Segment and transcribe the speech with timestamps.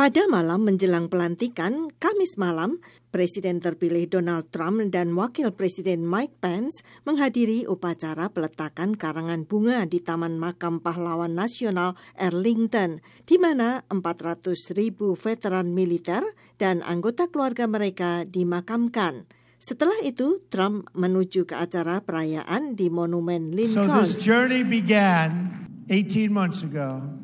[0.00, 2.80] Pada malam menjelang pelantikan, Kamis malam,
[3.12, 10.00] Presiden terpilih Donald Trump dan Wakil Presiden Mike Pence menghadiri upacara peletakan karangan bunga di
[10.00, 16.24] Taman Makam Pahlawan Nasional Arlington, di mana 400 ribu veteran militer
[16.56, 19.28] dan anggota keluarga mereka dimakamkan.
[19.60, 23.84] Setelah itu, Trump menuju ke acara perayaan di Monumen Lincoln.
[23.84, 25.60] So this journey began
[25.92, 27.19] 18 months ago.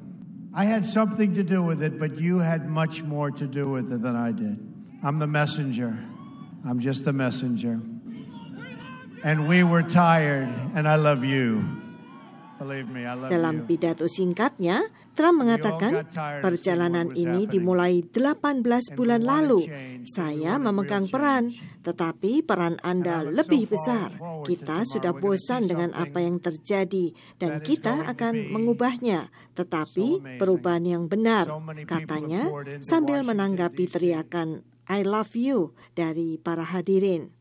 [0.59, 3.93] I had something to do with it, but you had much more to do with
[3.93, 4.59] it than I did.
[5.02, 5.98] I'm the messenger.
[6.66, 7.78] I'm just the messenger.
[9.23, 11.62] And we were tired, and I love you.
[13.28, 14.80] Dalam pidato singkatnya,
[15.12, 16.09] Trump mengatakan
[16.41, 18.64] perjalanan ini dimulai 18
[18.97, 19.64] bulan lalu.
[20.09, 21.52] Saya memegang peran,
[21.84, 24.16] tetapi peran Anda lebih besar.
[24.45, 29.28] Kita sudah bosan dengan apa yang terjadi dan kita akan mengubahnya.
[29.52, 31.48] Tetapi perubahan yang benar,
[31.84, 32.48] katanya
[32.80, 37.34] sambil menanggapi teriakan I love you dari para hadirin.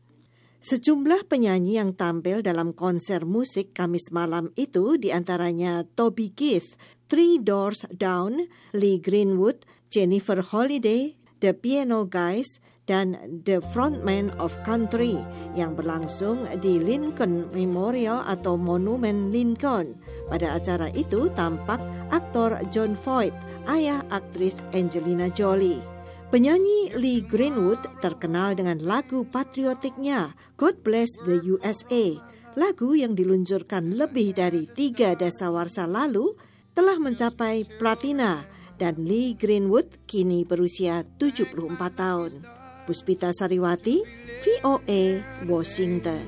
[0.66, 6.74] Sejumlah penyanyi yang tampil dalam konser musik Kamis malam itu di antaranya Toby Keith,
[7.06, 9.62] Three Doors Down, Lee Greenwood,
[9.94, 12.58] Jennifer Holiday, The Piano Guys,
[12.90, 13.14] dan
[13.46, 15.22] The Frontman of Country
[15.54, 19.94] yang berlangsung di Lincoln Memorial atau Monumen Lincoln.
[20.26, 21.78] Pada acara itu tampak
[22.10, 23.34] aktor John Voight,
[23.70, 25.95] ayah aktris Angelina Jolie.
[26.26, 32.18] Penyanyi Lee Greenwood terkenal dengan lagu patriotiknya God Bless the USA.
[32.58, 36.34] Lagu yang diluncurkan lebih dari tiga dasawarsa lalu
[36.74, 38.42] telah mencapai platina
[38.74, 42.42] dan Lee Greenwood kini berusia 74 tahun.
[42.90, 44.02] Puspita Sariwati,
[44.42, 46.26] VOA, Washington.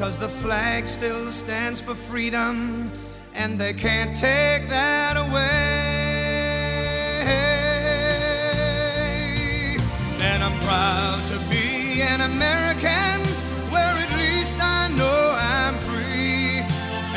[0.00, 2.88] Cause the flag still stands for freedom
[3.36, 4.93] and they can't take that
[10.32, 13.20] I'm proud to be an American
[13.72, 16.60] where at least I know I'm free.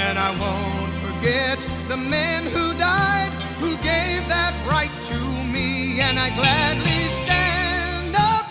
[0.06, 1.58] And I won't forget
[1.88, 5.20] the men who died who gave that right to
[5.54, 6.00] me.
[6.02, 8.46] And I gladly stand up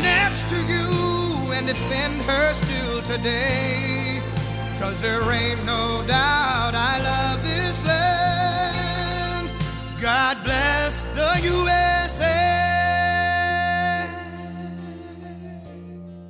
[0.00, 4.20] next to you and defend her still today.
[4.80, 7.23] Cause there ain't no doubt I love